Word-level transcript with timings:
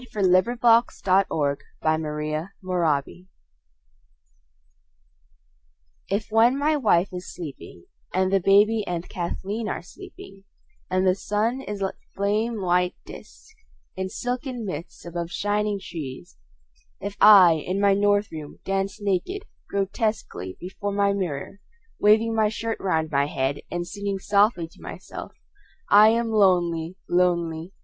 William 0.15 0.57
Carlos 0.57 0.87
Williams 1.29 1.59
Danse 1.83 2.55
Russe 2.63 3.15
IF 6.09 6.31
when 6.31 6.57
my 6.57 6.75
wife 6.75 7.09
is 7.13 7.31
sleeping 7.31 7.83
and 8.11 8.33
the 8.33 8.39
baby 8.39 8.83
and 8.87 9.07
Kathleen 9.07 9.69
are 9.69 9.83
sleeping 9.83 10.45
and 10.89 11.05
the 11.05 11.13
sun 11.13 11.61
is 11.61 11.83
a 11.83 11.93
flame 12.15 12.61
white 12.63 12.95
disc 13.05 13.51
in 13.95 14.09
silken 14.09 14.65
mists 14.65 15.05
above 15.05 15.29
shining 15.29 15.79
trees, 15.79 16.35
if 16.99 17.15
I 17.21 17.63
in 17.63 17.79
my 17.79 17.93
north 17.93 18.31
room 18.31 18.57
dance 18.65 18.99
naked, 18.99 19.43
grotesquely 19.69 20.57
before 20.59 20.93
my 20.93 21.13
mirror 21.13 21.59
waving 21.99 22.33
my 22.33 22.49
shirt 22.49 22.79
round 22.79 23.11
my 23.11 23.27
head 23.27 23.59
and 23.69 23.85
singing 23.85 24.17
softly 24.17 24.67
to 24.69 24.81
myself: 24.81 25.33
"I 25.91 26.09
am 26.09 26.31
lonely, 26.31 26.95
lonely. 27.07 27.71